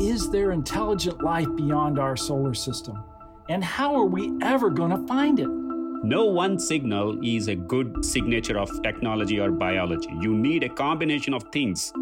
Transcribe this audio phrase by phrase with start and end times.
[0.00, 3.04] Is there intelligent life beyond our solar system?
[3.48, 5.46] And how are we ever going to find it?
[5.46, 10.10] No one signal is a good signature of technology or biology.
[10.20, 11.92] You need a combination of things.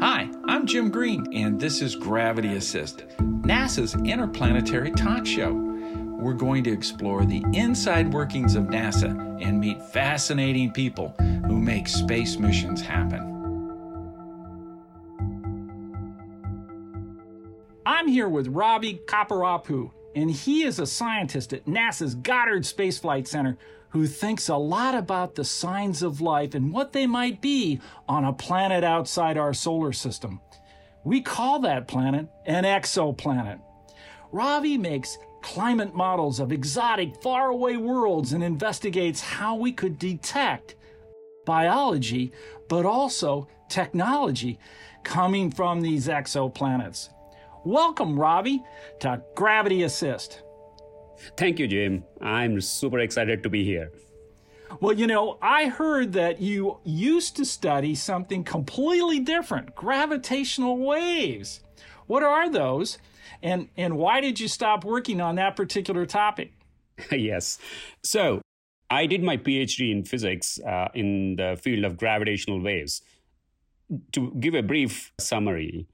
[0.00, 5.52] Hi, I'm Jim Green, and this is Gravity Assist, NASA's interplanetary talk show.
[5.52, 11.88] We're going to explore the inside workings of NASA and meet fascinating people who make
[11.88, 13.27] space missions happen.
[18.18, 23.56] Here with Ravi Kopparapu, and he is a scientist at NASA's Goddard Space Flight Center
[23.90, 28.24] who thinks a lot about the signs of life and what they might be on
[28.24, 30.40] a planet outside our solar system.
[31.04, 33.60] We call that planet an exoplanet.
[34.32, 40.74] Ravi makes climate models of exotic, faraway worlds and investigates how we could detect
[41.46, 42.32] biology,
[42.68, 44.58] but also technology
[45.04, 47.10] coming from these exoplanets.
[47.64, 48.62] Welcome, Ravi,
[49.00, 50.42] to Gravity Assist.
[51.36, 52.04] Thank you, Jim.
[52.20, 53.90] I'm super excited to be here.
[54.80, 61.60] Well, you know, I heard that you used to study something completely different gravitational waves.
[62.06, 62.98] What are those?
[63.42, 66.52] And, and why did you stop working on that particular topic?
[67.10, 67.58] yes.
[68.02, 68.40] So,
[68.90, 73.02] I did my PhD in physics uh, in the field of gravitational waves.
[74.12, 75.86] To give a brief summary,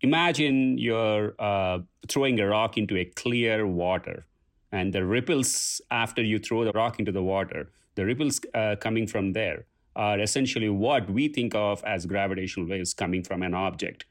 [0.00, 4.26] imagine you're uh, throwing a rock into a clear water
[4.72, 9.06] and the ripples after you throw the rock into the water the ripples uh, coming
[9.06, 14.04] from there are essentially what we think of as gravitational waves coming from an object.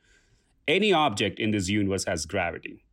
[0.67, 2.83] Any object in this universe has gravity.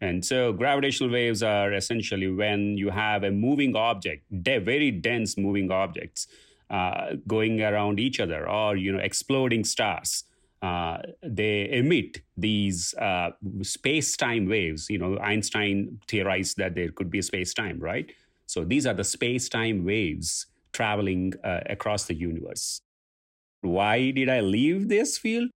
[0.00, 5.38] And so gravitational waves are essentially when you have a moving object de- very dense
[5.38, 6.26] moving objects
[6.68, 10.24] uh, going around each other or you know exploding stars
[10.66, 10.96] uh,
[11.40, 12.12] they emit
[12.48, 13.30] these uh,
[13.62, 14.82] space-time waves.
[14.94, 15.74] You know, Einstein
[16.10, 18.06] theorized that there could be space-time, right?
[18.46, 20.28] So these are the space-time waves
[20.78, 22.64] traveling uh, across the universe.
[23.76, 25.48] Why did I leave this field?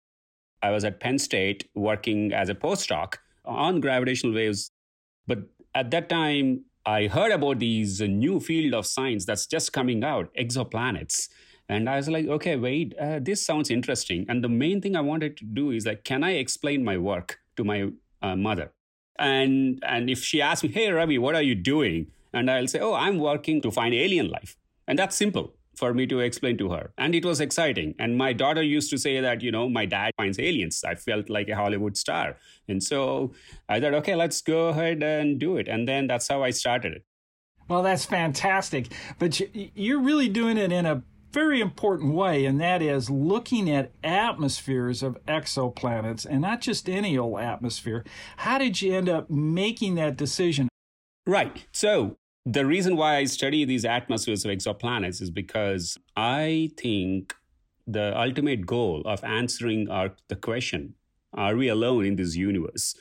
[0.62, 3.08] I was at Penn State working as a postdoc
[3.44, 4.70] on gravitational waves,
[5.26, 5.38] but
[5.74, 6.46] at that time
[6.84, 11.28] I heard about these new field of science that's just coming out, exoplanets
[11.70, 14.26] and I was like, okay, wait, uh, this sounds interesting.
[14.28, 17.38] And the main thing I wanted to do is like, can I explain my work
[17.56, 18.72] to my uh, mother?
[19.20, 22.08] And and if she asks me, hey Ravi, what are you doing?
[22.32, 24.56] And I'll say, oh, I'm working to find alien life.
[24.88, 26.90] And that's simple for me to explain to her.
[26.98, 27.94] And it was exciting.
[28.00, 30.82] And my daughter used to say that, you know, my dad finds aliens.
[30.82, 32.36] I felt like a Hollywood star.
[32.66, 33.32] And so
[33.68, 35.68] I thought, okay, let's go ahead and do it.
[35.68, 37.04] And then that's how I started it.
[37.68, 38.88] Well, that's fantastic.
[39.20, 43.92] But you're really doing it in a very important way, and that is looking at
[44.02, 48.04] atmospheres of exoplanets and not just any old atmosphere.
[48.38, 50.68] How did you end up making that decision?
[51.26, 51.66] Right.
[51.72, 57.34] So, the reason why I study these atmospheres of exoplanets is because I think
[57.86, 60.94] the ultimate goal of answering our, the question
[61.34, 62.94] are we alone in this universe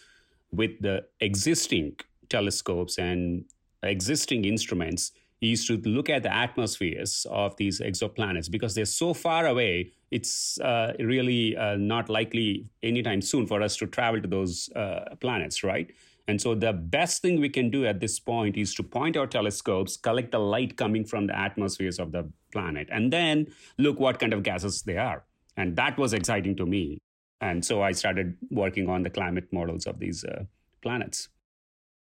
[0.51, 1.95] with the existing
[2.27, 3.45] telescopes and
[3.81, 5.11] existing instruments
[5.41, 10.59] is to look at the atmospheres of these exoplanets because they're so far away it's
[10.61, 15.63] uh, really uh, not likely anytime soon for us to travel to those uh, planets
[15.63, 15.91] right?
[16.29, 19.25] And so the best thing we can do at this point is to point our
[19.25, 23.47] telescopes collect the light coming from the atmospheres of the planet and then
[23.79, 25.23] look what kind of gases they are.
[25.57, 26.99] And that was exciting to me.
[27.41, 30.43] And so i started working on the climate models of these uh,
[30.83, 31.29] planets.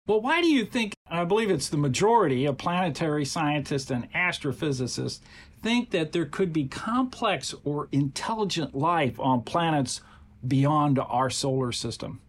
[0.06, 5.21] Well, why do you think, I believe it's the majority of planetary scientists and astrophysicists,
[5.62, 10.00] think that there could be complex or intelligent life on planets
[10.47, 12.21] beyond our solar system?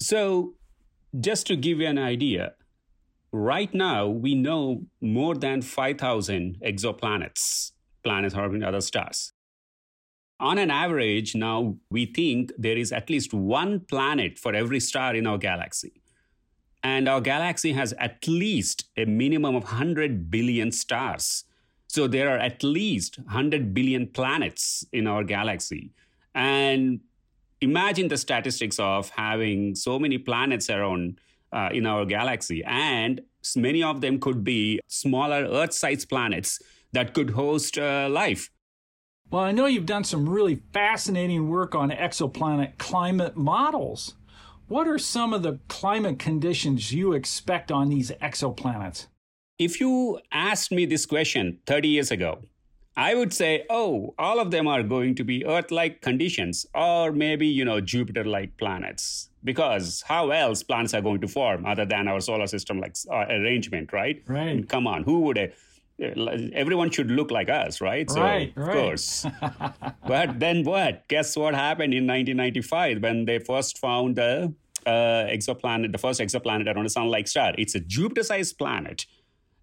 [0.00, 0.54] So,
[1.18, 2.54] just to give you an idea,
[3.32, 7.72] right now we know more than 5,000 exoplanets,
[8.04, 9.32] planets orbiting other stars.
[10.38, 15.14] On an average, now we think there is at least one planet for every star
[15.14, 15.99] in our galaxy.
[16.82, 21.44] And our galaxy has at least a minimum of 100 billion stars.
[21.88, 25.90] So there are at least 100 billion planets in our galaxy.
[26.34, 27.00] And
[27.60, 31.20] imagine the statistics of having so many planets around
[31.52, 32.62] uh, in our galaxy.
[32.64, 33.20] And
[33.56, 36.60] many of them could be smaller Earth sized planets
[36.92, 38.50] that could host uh, life.
[39.30, 44.14] Well, I know you've done some really fascinating work on exoplanet climate models.
[44.70, 49.08] What are some of the climate conditions you expect on these exoplanets?
[49.58, 52.38] If you asked me this question 30 years ago,
[52.96, 57.10] I would say, oh, all of them are going to be Earth like conditions, or
[57.10, 59.30] maybe, you know, Jupiter like planets.
[59.42, 63.26] Because how else planets are going to form other than our solar system like uh,
[63.28, 64.22] arrangement, right?
[64.28, 64.68] Right.
[64.68, 65.38] come on, who would.
[65.38, 65.46] Uh,
[66.00, 68.10] everyone should look like us, right?
[68.10, 68.68] So, right, right.
[68.68, 69.26] Of course.
[70.06, 71.06] but then what?
[71.08, 74.52] Guess what happened in 1995 when they first found the
[74.86, 77.54] uh, exoplanet, the first exoplanet around a sun like star?
[77.58, 79.06] It's a Jupiter sized planet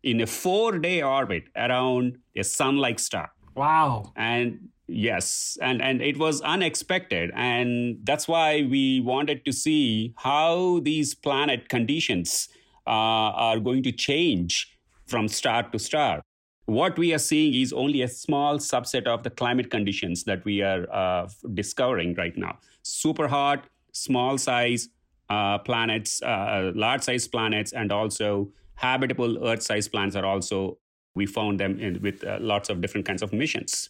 [0.04, 3.31] in a four day orbit around a sun like star.
[3.56, 4.13] Wow.
[4.16, 7.31] And yes, and, and it was unexpected.
[7.34, 12.50] And that's why we wanted to see how these planet conditions
[12.86, 16.22] uh, are going to change from star to star.
[16.67, 20.61] What we are seeing is only a small subset of the climate conditions that we
[20.61, 22.57] are uh, discovering right now.
[22.83, 24.89] Super hot, small size
[25.29, 30.77] uh, planets, uh, large size planets, and also habitable Earth sized planets are also,
[31.15, 33.89] we found them in, with uh, lots of different kinds of missions.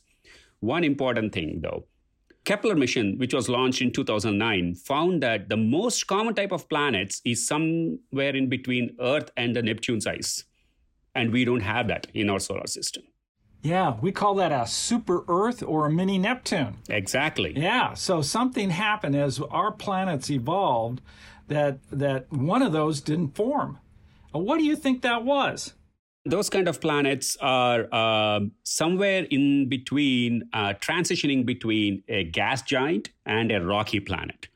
[0.59, 1.85] One important thing, though,
[2.45, 7.21] Kepler mission, which was launched in 2009, found that the most common type of planets
[7.25, 10.43] is somewhere in between Earth and the Neptune size.
[11.17, 13.03] And we don't have that in our solar system.
[13.63, 16.77] Yeah, we call that a super Earth or a mini Neptune.
[16.89, 17.53] Exactly.
[17.55, 21.01] Yeah, so something happened as our planets evolved
[21.47, 23.79] that that one of those didn't form.
[24.31, 25.73] What do you think that was?
[26.25, 33.09] Those kind of planets are uh, somewhere in between, uh, transitioning between a gas giant
[33.25, 34.49] and a rocky planet.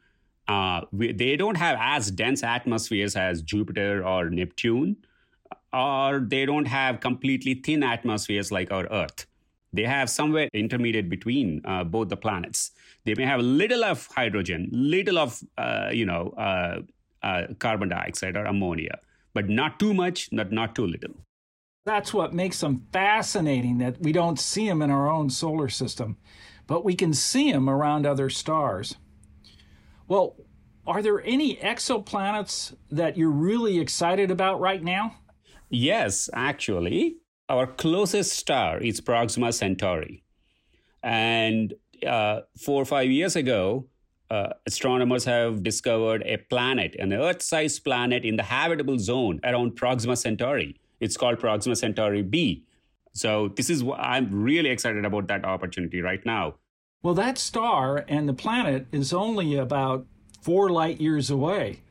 [0.47, 4.97] Uh, we, they don't have as dense atmospheres as Jupiter or Neptune,
[5.73, 9.25] or they don't have completely thin atmospheres like our Earth.
[9.73, 12.71] They have somewhere intermediate between uh, both the planets.
[13.05, 16.29] They may have a little of hydrogen, little of uh, you know
[17.23, 18.99] uh, carbon dioxide or ammonia
[19.33, 21.15] but not too much, not, not too little.
[21.85, 26.17] That's what makes them fascinating that we don't see them in our own solar system,
[26.67, 28.95] but we can see them around other stars.
[30.07, 30.35] Well,
[30.85, 35.15] are there any exoplanets that you're really excited about right now?
[35.71, 37.17] Yes, actually.
[37.49, 40.23] Our closest star is Proxima Centauri.
[41.01, 41.73] And
[42.05, 43.87] uh, four or five years ago,
[44.29, 49.75] uh, astronomers have discovered a planet, an Earth sized planet in the habitable zone around
[49.75, 50.79] Proxima Centauri.
[50.99, 52.63] It's called Proxima Centauri b.
[53.13, 56.55] So, this is what I'm really excited about that opportunity right now.
[57.03, 60.05] Well, that star and the planet is only about
[60.41, 61.81] four light years away.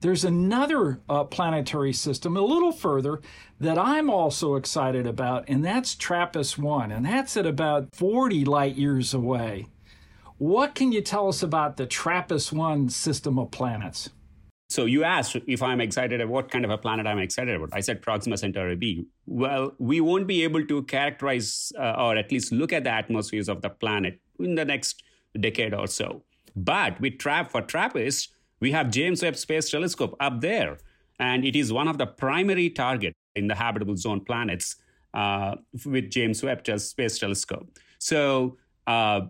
[0.00, 3.20] There's another uh, planetary system a little further
[3.58, 8.76] that I'm also excited about, and that's TRAPPIST 1, and that's at about 40 light
[8.76, 9.66] years away.
[10.36, 14.10] What can you tell us about the TRAPPIST 1 system of planets?
[14.68, 17.70] So you asked if I'm excited about what kind of a planet I'm excited about.
[17.72, 19.06] I said Proxima Centauri b.
[19.24, 23.48] Well, we won't be able to characterize uh, or at least look at the atmospheres
[23.48, 25.02] of the planet in the next
[25.38, 26.24] decade or so.
[26.54, 30.78] But with Trap for TRAPPIST, we have James Webb Space Telescope up there,
[31.18, 34.76] and it is one of the primary target in the habitable zone planets
[35.14, 37.68] uh, with James Webb Space Telescope.
[37.98, 38.56] So
[38.86, 39.22] uh,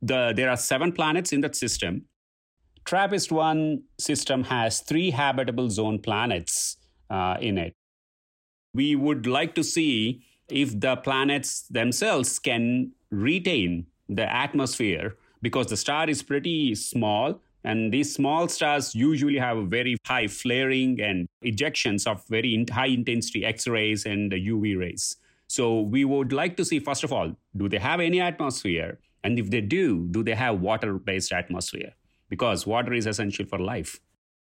[0.00, 2.04] the, there are seven planets in that system.
[2.84, 6.76] TRAPPIST 1 system has three habitable zone planets
[7.10, 7.74] uh, in it.
[8.74, 15.76] We would like to see if the planets themselves can retain the atmosphere because the
[15.76, 21.28] star is pretty small and these small stars usually have a very high flaring and
[21.44, 25.16] ejections of very high intensity X rays and UV rays.
[25.46, 28.98] So, we would like to see, first of all, do they have any atmosphere?
[29.22, 31.92] And if they do, do they have water based atmosphere?
[32.28, 34.00] Because water is essential for life.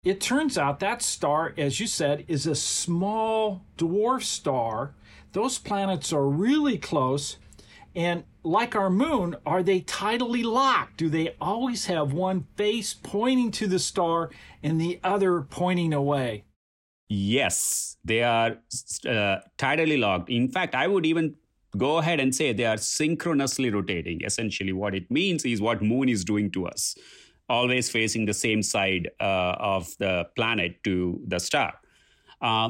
[0.04, 4.94] It turns out that star, as you said, is a small dwarf star.
[5.34, 7.38] Those planets are really close.
[7.96, 10.98] And like our moon, are they tidally locked?
[10.98, 14.30] Do they always have one face pointing to the star
[14.64, 16.46] and the other pointing away?
[17.10, 18.52] Yes, they are
[19.08, 20.30] uh, tidally locked.
[20.30, 21.36] In fact, I would even
[21.76, 24.22] go ahead and say they are synchronously rotating.
[24.24, 26.96] Essentially, what it means is what Moon is doing to us,
[27.50, 31.74] always facing the same side uh, of the planet to the star.
[32.42, 32.70] Uh,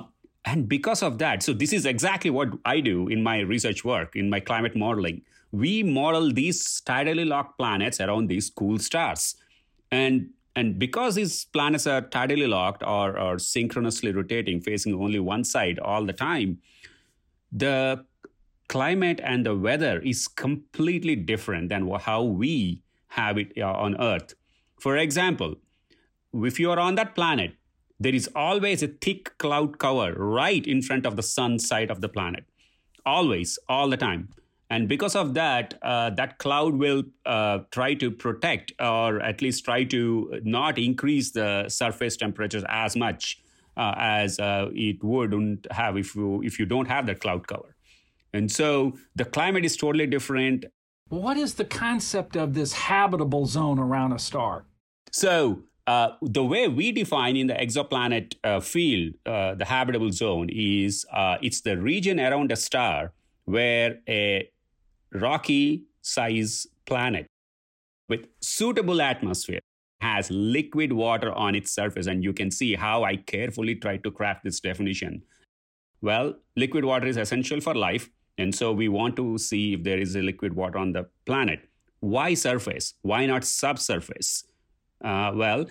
[0.50, 4.16] and because of that, so this is exactly what I do in my research work,
[4.16, 5.22] in my climate modeling.
[5.52, 9.36] We model these tidally locked planets around these cool stars.
[9.92, 15.44] And and because these planets are tidally locked or, or synchronously rotating, facing only one
[15.44, 16.58] side all the time,
[17.52, 18.04] the
[18.68, 24.34] climate and the weather is completely different than how we have it uh, on Earth.
[24.80, 25.56] For example,
[26.34, 27.54] if you are on that planet,
[28.00, 32.02] there is always a thick cloud cover right in front of the sun side of
[32.02, 32.46] the planet.
[33.06, 34.30] Always, all the time.
[34.70, 39.66] And because of that, uh, that cloud will uh, try to protect or at least
[39.66, 43.42] try to not increase the surface temperatures as much
[43.76, 47.76] uh, as uh, it wouldn't have if you, if you don't have that cloud cover.
[48.32, 50.66] And so the climate is totally different.
[51.08, 54.66] What is the concept of this habitable zone around a star?
[55.12, 60.48] So uh, the way we define in the exoplanet uh, field uh, the habitable zone
[60.52, 63.12] is uh, it's the region around a star
[63.46, 64.48] where a
[65.14, 67.26] rocky size planet
[68.08, 69.62] with suitable atmosphere
[70.02, 72.06] has liquid water on its surface.
[72.06, 75.24] And you can see how i carefully tried to craft this definition.
[76.02, 78.10] Well liquid water is essential for life.
[78.38, 81.68] And so we want to see if there is a liquid water on the planet.
[82.00, 82.94] Why surface?
[83.02, 84.44] Why not subsurface
[85.04, 85.66] uh, well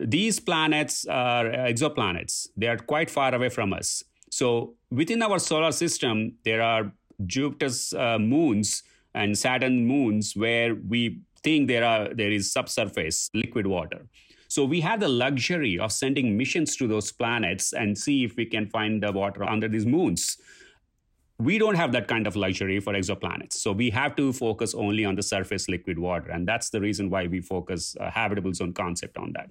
[0.00, 5.72] these planets are exoplanets they are quite far away from us so within our solar
[5.72, 6.92] system there are
[7.26, 8.82] Jupiter's uh, moons
[9.14, 14.06] and Saturn moons where we think there are there is subsurface liquid water.
[14.48, 18.46] So we have the luxury of sending missions to those planets and see if we
[18.46, 20.38] can find the water under these moons.
[21.40, 23.54] We don't have that kind of luxury for exoplanets.
[23.54, 26.30] So we have to focus only on the surface liquid water.
[26.30, 29.50] And that's the reason why we focus a habitable zone concept on that.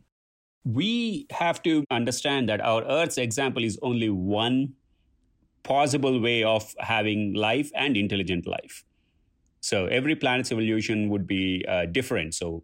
[0.66, 4.74] We have to understand that our Earth's example is only one
[5.64, 8.84] possible way of having life and intelligent life.
[9.62, 12.34] So every planet's evolution would be uh, different.
[12.34, 12.64] So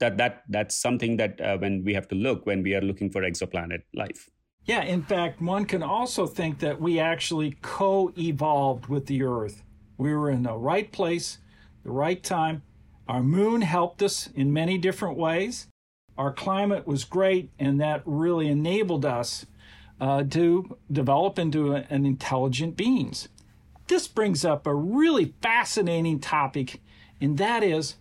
[0.00, 3.10] that that that's something that uh, when we have to look when we are looking
[3.10, 4.28] for exoplanet life.
[4.70, 9.64] Yeah, in fact, one can also think that we actually co-evolved with the Earth.
[9.98, 11.38] We were in the right place,
[11.82, 12.62] the right time.
[13.08, 15.66] Our moon helped us in many different ways.
[16.16, 19.44] Our climate was great, and that really enabled us
[20.00, 23.26] uh, to develop into a, an intelligent beings.
[23.88, 26.80] This brings up a really fascinating topic,
[27.20, 27.96] and that is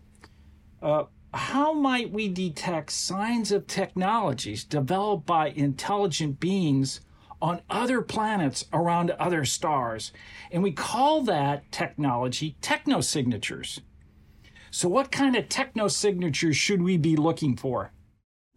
[0.84, 7.02] uh, how might we detect signs of technologies developed by intelligent beings
[7.42, 10.12] on other planets around other stars?
[10.52, 13.80] And we call that technology technosignatures.
[14.72, 17.92] So, what kind of technosignatures should we be looking for?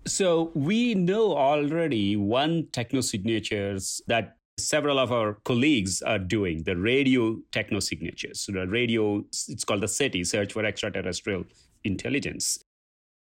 [0.06, 7.36] So we know already one technosignatures that several of our colleagues are doing the radio
[7.52, 8.38] technosignatures.
[8.38, 11.44] So the radio, it's called the SETI, Search for Extraterrestrial
[11.84, 12.64] Intelligence.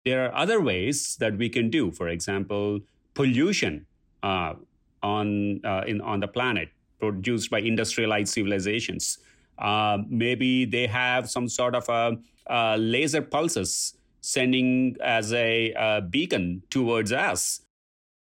[0.05, 1.91] There are other ways that we can do.
[1.91, 2.79] For example,
[3.13, 3.85] pollution
[4.23, 4.55] uh,
[5.03, 9.17] on uh, in on the planet produced by industrialized civilizations.
[9.57, 12.17] Uh, maybe they have some sort of a,
[12.47, 17.61] a laser pulses sending as a uh, beacon towards us.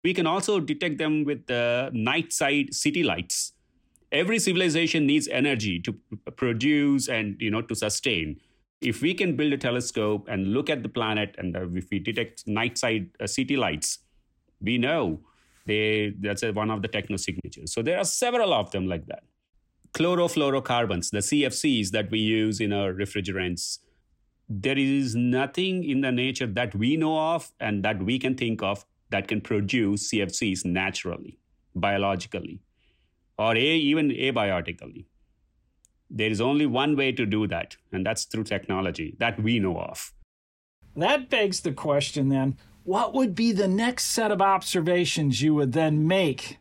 [0.02, 3.52] We can also detect them with the night side city lights.
[4.12, 5.92] Every civilization needs energy to
[6.36, 8.40] produce and you know to sustain.
[8.84, 11.98] If we can build a telescope and look at the planet, and uh, if we
[11.98, 14.00] detect night side uh, city lights,
[14.60, 15.20] we know
[15.66, 17.72] they that's a, one of the techno signatures.
[17.72, 19.22] So there are several of them like that.
[19.94, 23.78] Chlorofluorocarbons, the CFCs that we use in our refrigerants,
[24.48, 28.62] there is nothing in the nature that we know of and that we can think
[28.62, 31.38] of that can produce CFCs naturally,
[31.74, 32.60] biologically,
[33.38, 35.06] or a, even abiotically.
[36.16, 39.78] There is only one way to do that, and that's through technology that we know
[39.78, 40.12] of.
[40.96, 45.72] That begs the question then what would be the next set of observations you would
[45.72, 46.58] then make?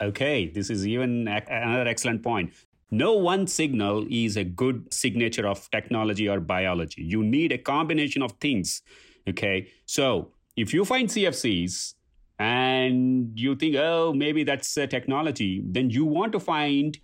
[0.00, 2.52] Okay, this is even another excellent point.
[2.90, 7.02] No one signal is a good signature of technology or biology.
[7.02, 8.82] You need a combination of things.
[9.28, 9.68] Okay.
[9.86, 11.94] So if you find CFCs
[12.38, 16.96] and you think, oh, maybe that's a technology, then you want to find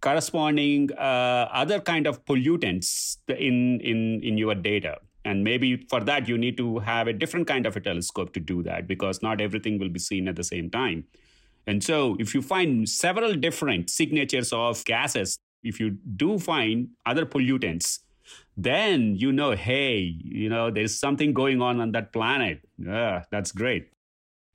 [0.00, 4.98] corresponding uh, other kind of pollutants in, in, in your data.
[5.24, 8.40] And maybe for that, you need to have a different kind of a telescope to
[8.40, 11.04] do that because not everything will be seen at the same time.
[11.66, 17.26] And so, if you find several different signatures of gases, if you do find other
[17.26, 17.98] pollutants,
[18.56, 22.60] then you know, hey, you know, there's something going on on that planet.
[22.78, 23.88] Yeah, that's great.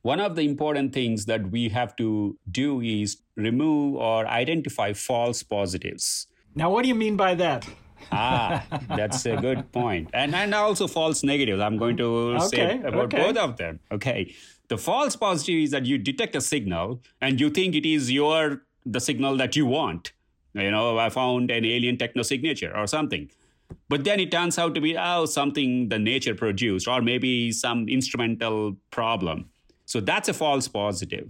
[0.01, 5.43] One of the important things that we have to do is remove or identify false
[5.43, 6.27] positives.
[6.55, 7.67] Now, what do you mean by that?
[8.11, 8.63] ah,
[8.95, 10.09] that's a good point.
[10.13, 11.61] And and also false negatives.
[11.61, 13.17] I'm going to okay, say about okay.
[13.17, 13.79] both of them.
[13.91, 14.33] Okay.
[14.67, 18.63] The false positive is that you detect a signal and you think it is your
[18.85, 20.13] the signal that you want.
[20.53, 23.29] You know, I found an alien techno signature or something.
[23.87, 27.87] But then it turns out to be oh something the nature produced or maybe some
[27.87, 29.49] instrumental problem.
[29.91, 31.27] So that's a false positive.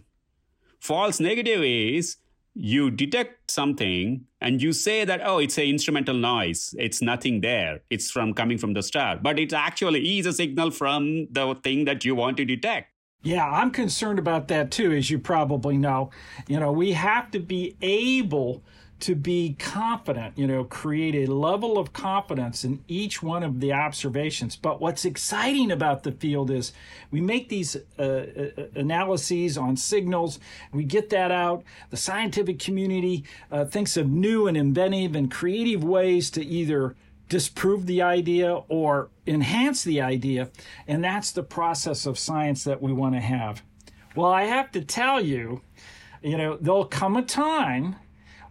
[0.79, 2.17] False negative is
[2.53, 6.75] you detect something and you say that oh it's a instrumental noise.
[6.77, 7.79] It's nothing there.
[7.89, 9.17] It's from coming from the star.
[9.17, 12.90] But it actually is a signal from the thing that you want to detect
[13.23, 16.09] yeah, I'm concerned about that too, as you probably know.
[16.47, 18.63] You know, we have to be able
[19.01, 23.73] to be confident, you know, create a level of confidence in each one of the
[23.73, 24.55] observations.
[24.55, 26.71] But what's exciting about the field is
[27.09, 30.39] we make these uh, uh, analyses on signals,
[30.71, 31.63] we get that out.
[31.89, 36.95] The scientific community uh, thinks of new and inventive and creative ways to either
[37.31, 40.49] disprove the idea or enhance the idea.
[40.85, 43.63] And that's the process of science that we want to have.
[44.17, 45.61] Well, I have to tell you,
[46.21, 47.95] you know, there'll come a time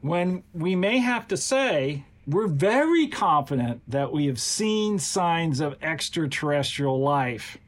[0.01, 5.77] when we may have to say, we're very confident that we have seen signs of
[5.83, 7.59] extraterrestrial life.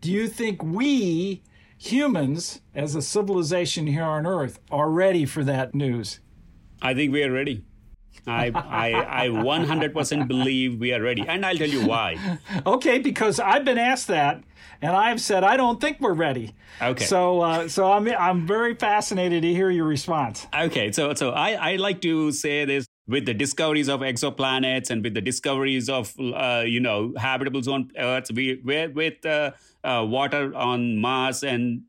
[0.00, 1.44] Do you think we,
[1.78, 6.18] humans, as a civilization here on Earth, are ready for that news?
[6.82, 7.62] I think we are ready.
[8.26, 11.24] I, I, I 100% believe we are ready.
[11.26, 12.38] And I'll tell you why.
[12.66, 14.42] Okay, because I've been asked that
[14.82, 16.54] and I've said I don't think we're ready.
[16.80, 17.04] Okay.
[17.04, 20.46] So uh, so I'm I'm very fascinated to hear your response.
[20.54, 20.92] Okay.
[20.92, 25.14] So so I I like to say this with the discoveries of exoplanets and with
[25.14, 29.52] the discoveries of uh, you know habitable zone Earth, we with uh,
[29.84, 31.82] uh, water on Mars and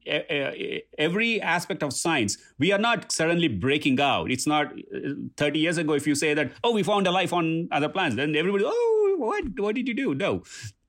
[0.97, 4.31] every aspect of science, we are not suddenly breaking out.
[4.31, 7.33] It's not uh, 30 years ago if you say that oh we found a life
[7.33, 10.13] on other planets, then everybody oh what what did you do?
[10.13, 10.43] No,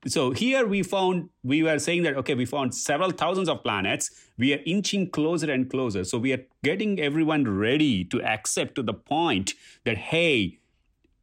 [0.07, 4.11] so here we found we were saying that okay we found several thousands of planets.
[4.37, 6.05] We are inching closer and closer.
[6.05, 9.53] So we are getting everyone ready to accept to the point
[9.85, 10.59] that hey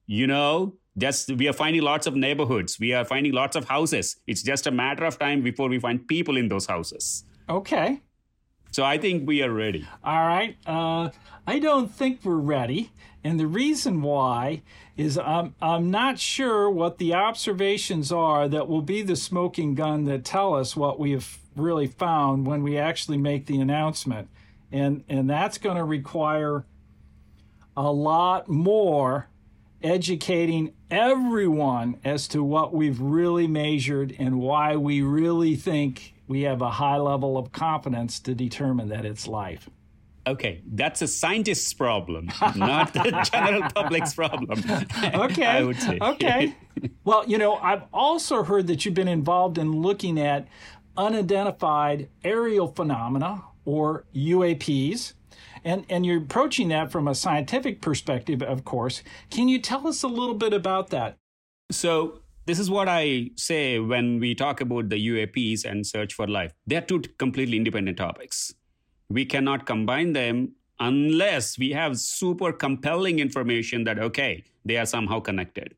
[0.07, 2.79] you know just we are finding lots of neighborhoods.
[2.79, 4.17] We are finding lots of houses.
[4.27, 7.25] It's just a matter of time before we find people in those houses.
[7.49, 8.01] Okay.
[8.73, 9.87] So i think we are ready.
[10.05, 10.57] All right.
[10.67, 11.11] Uh,
[11.47, 12.91] i don't think we're ready
[13.27, 14.63] and the reason why
[14.97, 20.05] is I'm, I'm not sure what the observations are that will be the smoking gun
[20.05, 24.29] that tell us what we have really found when we actually make the announcement.
[24.71, 26.67] And, and that's going to require
[27.77, 29.29] a lot more
[29.83, 36.63] educating everyone as to what we've really measured and why we really think we have
[36.63, 39.69] a high level of confidence to determine that it's life.
[40.27, 44.63] Okay, that's a scientist's problem, not the general public's problem.
[45.15, 45.47] Okay.
[45.47, 45.99] I would say.
[46.01, 46.57] Okay.
[47.05, 50.49] well, you know, I've also heard that you've been involved in looking at
[50.97, 55.13] unidentified aerial phenomena or UAPs.
[55.65, 59.03] And, and you're approaching that from a scientific perspective, of course.
[59.31, 61.17] Can you tell us a little bit about that?
[61.71, 66.29] So, this is what I say when we talk about the UAPs and search for
[66.29, 66.53] life.
[66.67, 68.55] They're two completely independent topics
[69.09, 75.21] we cannot combine them unless we have super compelling information that, okay, they are somehow
[75.21, 75.75] connected.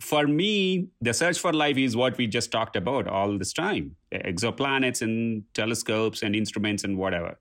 [0.00, 3.96] For me, the search for life is what we just talked about all this time
[4.12, 7.38] exoplanets and telescopes and instruments and whatever.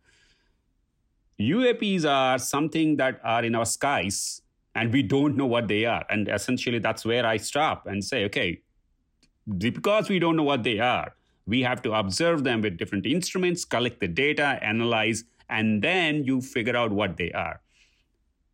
[1.40, 4.42] UAPs are something that are in our skies
[4.76, 6.06] and we don't know what they are.
[6.10, 8.62] And essentially, that's where I stop and say, okay,
[9.58, 11.16] because we don't know what they are,
[11.50, 16.42] we have to observe them with different instruments, collect the data, analyze, and then you
[16.42, 17.62] figure out what they are.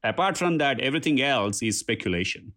[0.04, 2.54] Apart from that, everything else is speculation.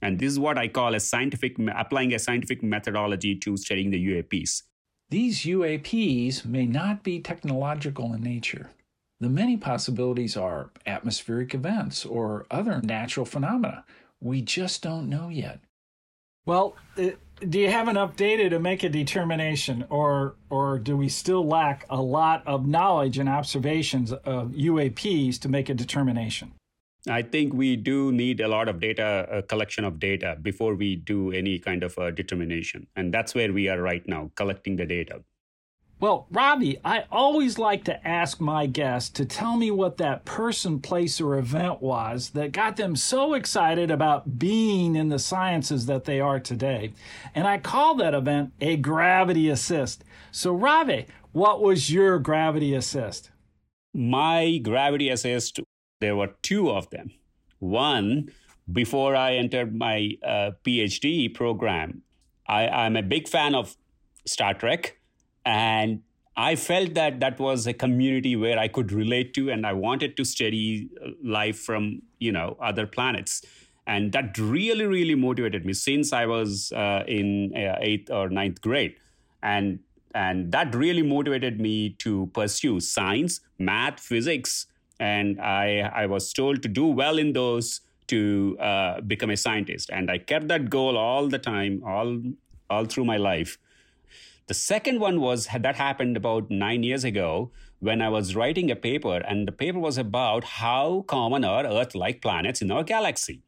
[0.00, 4.04] And this is what I call a scientific applying a scientific methodology to studying the
[4.04, 4.62] UAPs.
[5.10, 8.70] These UAPs may not be technological in nature.
[9.20, 13.84] The many possibilities are atmospheric events or other natural phenomena.
[14.20, 15.60] We just don't know yet.
[16.44, 21.08] Well, it, do you have enough data to make a determination, or or do we
[21.08, 26.52] still lack a lot of knowledge and observations of UAPs to make a determination?
[27.08, 30.94] I think we do need a lot of data, a collection of data before we
[30.94, 32.86] do any kind of a determination.
[32.94, 35.24] And that's where we are right now, collecting the data.
[36.02, 40.80] Well, Ravi, I always like to ask my guests to tell me what that person,
[40.80, 46.02] place, or event was that got them so excited about being in the sciences that
[46.02, 46.92] they are today.
[47.36, 50.02] And I call that event a gravity assist.
[50.32, 53.30] So, Ravi, what was your gravity assist?
[53.94, 55.60] My gravity assist,
[56.00, 57.12] there were two of them.
[57.60, 58.32] One,
[58.72, 62.02] before I entered my uh, PhD program,
[62.48, 63.76] I, I'm a big fan of
[64.26, 64.98] Star Trek
[65.44, 66.02] and
[66.36, 70.16] I felt that that was a community where I could relate to, and I wanted
[70.16, 73.42] to study uh, life from you know other planets,
[73.86, 78.60] and that really really motivated me since I was uh, in uh, eighth or ninth
[78.60, 78.96] grade,
[79.42, 79.80] and
[80.14, 84.66] and that really motivated me to pursue science, math, physics,
[85.02, 89.90] and I, I was told to do well in those to uh, become a scientist.
[89.92, 92.20] And I kept that goal all the time, all,
[92.70, 93.58] all through my life.
[94.52, 98.76] The second one was that happened about nine years ago when I was writing a
[98.76, 103.40] paper, and the paper was about how common are Earth like planets in our galaxy.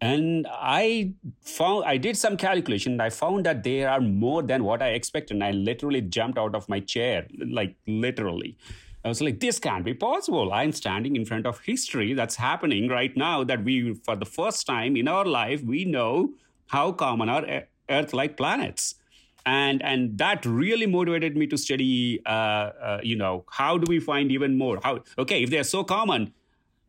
[0.00, 2.98] And I found, I did some calculation.
[2.98, 5.34] I found that there are more than what I expected.
[5.34, 8.56] And I literally jumped out of my chair, like literally.
[9.04, 10.50] I was like, this can't be possible.
[10.50, 14.66] I'm standing in front of history that's happening right now that we, for the first
[14.66, 16.30] time in our life, we know
[16.68, 18.94] how common are Earth like planets
[19.46, 24.00] and and that really motivated me to study uh, uh, you know how do we
[24.00, 24.78] find even more?
[24.82, 26.32] How okay if they're so common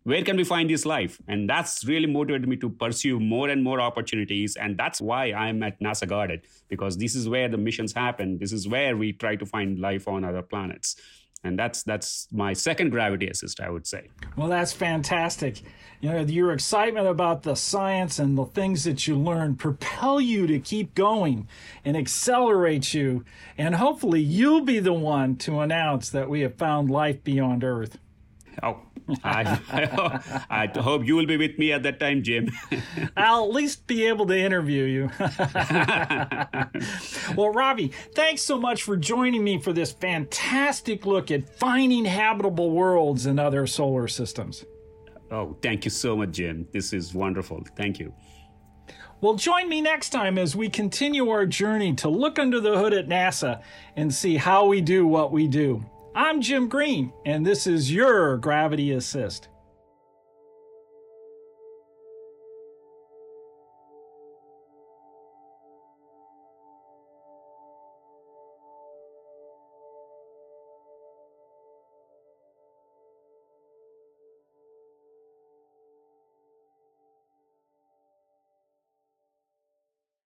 [0.04, 1.18] where can we find this life?
[1.30, 4.58] And that's really motivated me to pursue more and more opportunities.
[4.58, 8.38] And that's why i'm at nasa Goddard because this is where the missions happen.
[8.38, 10.98] This is where we try to find life on other planets
[11.44, 14.10] and that's that's my second gravity assist i would say.
[14.36, 15.62] Well that's fantastic.
[16.02, 20.48] You know your excitement about the science and the things that you learn propel you
[20.48, 21.48] to keep going
[21.86, 23.24] and accelerate you.
[23.58, 27.98] And hopefully you'll be the one to announce that we have found life beyond earth
[28.62, 28.82] oh
[29.24, 29.60] I,
[30.50, 32.50] I, I, hope you will be with me at that time, Jim.
[33.18, 35.10] I'll at least be able to interview you.
[37.36, 42.72] well, Ravi, thanks so much for joining me for this fantastic look at finding habitable
[42.72, 44.66] worlds in other solar systems.
[45.32, 46.68] Oh, thank you so much, Jim.
[46.72, 47.66] This is wonderful.
[47.76, 48.14] Thank you.
[49.20, 52.94] Well, join me next time as we continue our journey to look under the hood
[52.94, 53.62] at NASA
[53.96, 55.86] and see how we do what we do.
[56.16, 59.48] I'm Jim Green, and this is your Gravity Assist.